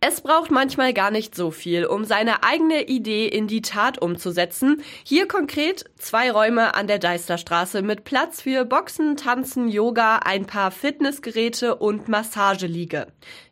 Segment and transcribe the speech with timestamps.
[0.00, 4.84] Es braucht manchmal gar nicht so viel, um seine eigene Idee in die Tat umzusetzen.
[5.02, 10.70] Hier konkret zwei Räume an der Deisterstraße mit Platz für Boxen, Tanzen, Yoga, ein paar
[10.70, 13.08] Fitnessgeräte und Massageliege.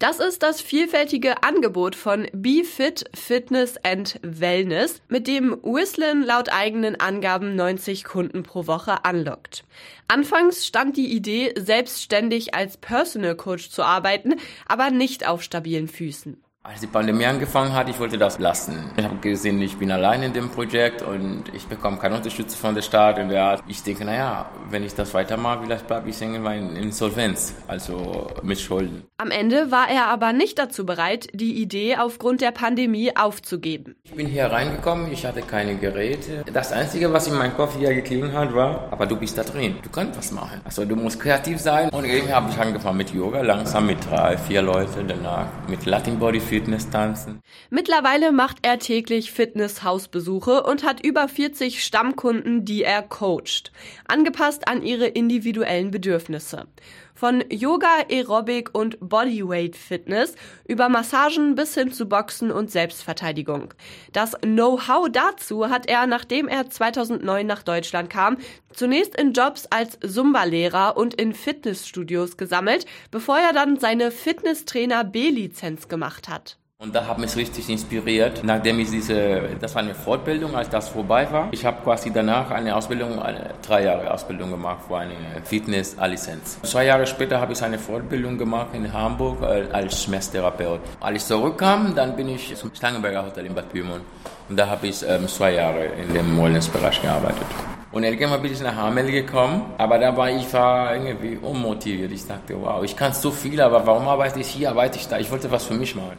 [0.00, 6.98] Das ist das vielfältige Angebot von BeFit Fitness and Wellness, mit dem Whistlen laut eigenen
[6.98, 9.62] Angaben 90 Kunden pro Woche anlockt.
[10.08, 14.36] Anfangs stand die Idee, selbstständig als Personal Coach zu arbeiten,
[14.66, 16.29] aber nicht auf stabilen Füßen.
[16.62, 18.90] Als die Pandemie angefangen hat, ich wollte das lassen.
[18.94, 22.74] Ich habe gesehen, ich bin allein in dem Projekt und ich bekomme keine Unterstützung von
[22.74, 23.18] der Stadt.
[23.18, 27.54] Und ja, ich denke, naja, wenn ich das weitermache, vielleicht bleibe ich irgendwann in Insolvenz,
[27.66, 29.04] also mit Schulden.
[29.16, 33.96] Am Ende war er aber nicht dazu bereit, die Idee aufgrund der Pandemie aufzugeben.
[34.04, 36.44] Ich bin hier reingekommen, ich hatte keine Geräte.
[36.52, 39.76] Das Einzige, was in meinem Kopf hier geklingelt hat, war, aber du bist da drin,
[39.82, 40.60] du kannst was machen.
[40.66, 41.88] Also du musst kreativ sein.
[41.88, 46.18] Und irgendwie habe ich angefangen mit Yoga, langsam mit drei, vier Leuten, danach mit Latin
[46.18, 47.40] Body Fitness tanzen.
[47.70, 53.70] Mittlerweile macht er täglich Fitnesshausbesuche und hat über 40 Stammkunden, die er coacht,
[54.08, 56.66] angepasst an ihre individuellen Bedürfnisse.
[57.14, 60.34] Von Yoga, Aerobic und Bodyweight Fitness
[60.66, 63.74] über Massagen bis hin zu Boxen und Selbstverteidigung.
[64.12, 68.38] Das Know-how dazu hat er, nachdem er 2009 nach Deutschland kam,
[68.72, 75.88] zunächst in Jobs als Zumba-Lehrer und in Fitnessstudios gesammelt, bevor er dann seine Fitnesstrainer B-Lizenz
[75.88, 76.39] gemacht hat.
[76.82, 80.88] Und da hat mich richtig inspiriert, nachdem ich diese, das war eine Fortbildung, als das
[80.88, 81.48] vorbei war.
[81.50, 85.14] Ich habe quasi danach eine Ausbildung, eine drei Jahre Ausbildung gemacht für eine
[85.44, 86.58] Fitness-Lizenz.
[86.62, 90.80] Zwei Jahre später habe ich eine Fortbildung gemacht in Hamburg als Schmerztherapeut.
[91.00, 94.00] Als ich zurückkam, dann bin ich zum Stangenberger Hotel in Bad Pyrmont.
[94.48, 97.44] Und da habe ich ähm, zwei Jahre in dem Wellness-Bereich gearbeitet.
[97.92, 102.10] Und irgendwann bin ich nach Hameln gekommen, aber da war ich war irgendwie unmotiviert.
[102.10, 105.18] Ich dachte, wow, ich kann so viel, aber warum arbeite ich hier, arbeite ich da?
[105.18, 106.16] Ich wollte was für mich machen.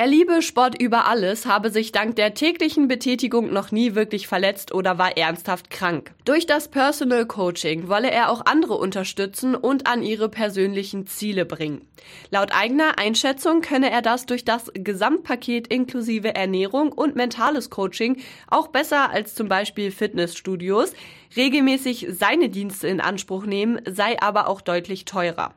[0.00, 4.72] Er liebe Sport über alles, habe sich dank der täglichen Betätigung noch nie wirklich verletzt
[4.72, 6.14] oder war ernsthaft krank.
[6.24, 11.86] Durch das Personal Coaching wolle er auch andere unterstützen und an ihre persönlichen Ziele bringen.
[12.30, 18.68] Laut eigener Einschätzung könne er das durch das Gesamtpaket inklusive Ernährung und mentales Coaching auch
[18.68, 20.94] besser als zum Beispiel Fitnessstudios,
[21.36, 25.54] regelmäßig seine Dienste in Anspruch nehmen, sei aber auch deutlich teurer.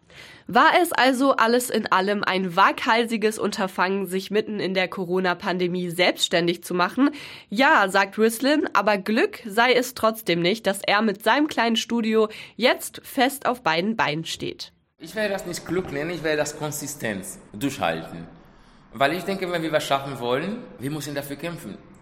[0.47, 6.65] War es also alles in allem ein waghalsiges Unterfangen, sich mitten in der Corona-Pandemie selbstständig
[6.65, 7.11] zu machen?
[7.49, 12.27] Ja, sagt Rislin, aber Glück sei es trotzdem nicht, dass er mit seinem kleinen Studio
[12.57, 14.73] jetzt fest auf beiden Beinen steht.
[14.97, 18.27] Ich werde das nicht Glück nennen, ich werde das Konsistenz durchhalten.
[18.93, 21.77] Weil ich denke, wenn wir was schaffen wollen, wir müssen dafür kämpfen.